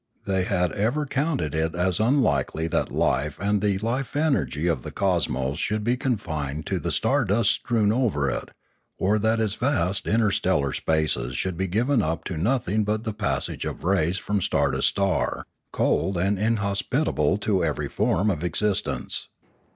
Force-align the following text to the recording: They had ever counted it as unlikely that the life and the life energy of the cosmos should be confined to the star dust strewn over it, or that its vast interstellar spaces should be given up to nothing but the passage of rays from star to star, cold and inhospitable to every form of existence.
They 0.25 0.45
had 0.45 0.71
ever 0.71 1.05
counted 1.05 1.53
it 1.53 1.75
as 1.75 1.99
unlikely 1.99 2.67
that 2.69 2.87
the 2.87 2.93
life 2.95 3.37
and 3.39 3.61
the 3.61 3.77
life 3.77 4.15
energy 4.15 4.65
of 4.65 4.81
the 4.81 4.89
cosmos 4.89 5.59
should 5.59 5.83
be 5.83 5.95
confined 5.95 6.65
to 6.65 6.79
the 6.79 6.91
star 6.91 7.23
dust 7.23 7.51
strewn 7.51 7.91
over 7.91 8.27
it, 8.27 8.49
or 8.97 9.19
that 9.19 9.39
its 9.39 9.53
vast 9.53 10.07
interstellar 10.07 10.73
spaces 10.73 11.35
should 11.37 11.55
be 11.55 11.67
given 11.67 12.01
up 12.01 12.23
to 12.23 12.35
nothing 12.37 12.83
but 12.83 13.03
the 13.03 13.13
passage 13.13 13.63
of 13.63 13.83
rays 13.83 14.17
from 14.17 14.41
star 14.41 14.71
to 14.71 14.81
star, 14.81 15.45
cold 15.71 16.17
and 16.17 16.39
inhospitable 16.39 17.37
to 17.37 17.63
every 17.63 17.87
form 17.87 18.31
of 18.31 18.43
existence. 18.43 19.27